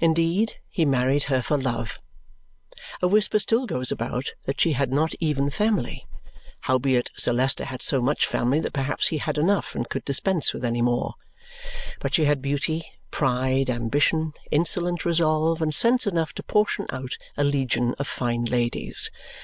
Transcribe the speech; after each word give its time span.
Indeed, 0.00 0.60
he 0.70 0.84
married 0.84 1.24
her 1.24 1.42
for 1.42 1.58
love. 1.58 1.98
A 3.02 3.08
whisper 3.08 3.40
still 3.40 3.66
goes 3.66 3.90
about 3.90 4.30
that 4.44 4.60
she 4.60 4.74
had 4.74 4.92
not 4.92 5.16
even 5.18 5.50
family; 5.50 6.06
howbeit, 6.60 7.10
Sir 7.16 7.32
Leicester 7.32 7.64
had 7.64 7.82
so 7.82 8.00
much 8.00 8.24
family 8.24 8.60
that 8.60 8.72
perhaps 8.72 9.08
he 9.08 9.18
had 9.18 9.36
enough 9.36 9.74
and 9.74 9.88
could 9.88 10.04
dispense 10.04 10.54
with 10.54 10.64
any 10.64 10.80
more. 10.80 11.14
But 11.98 12.14
she 12.14 12.24
had 12.24 12.40
beauty, 12.40 12.84
pride, 13.10 13.68
ambition, 13.68 14.32
insolent 14.52 15.04
resolve, 15.04 15.60
and 15.60 15.74
sense 15.74 16.06
enough 16.06 16.32
to 16.34 16.44
portion 16.44 16.86
out 16.90 17.18
a 17.36 17.42
legion 17.42 17.96
of 17.98 18.06
fine 18.06 18.44
ladies. 18.44 19.10